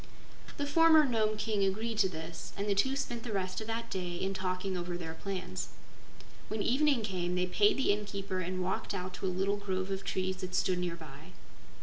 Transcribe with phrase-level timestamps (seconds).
[0.57, 3.91] The former Nome King agreed to this, and the two spent the rest of that
[3.91, 5.67] day in talking over their plans.
[6.47, 9.91] When evening came they paid the inn keeper and walked out to a little grove
[9.91, 11.33] of trees that stood near by.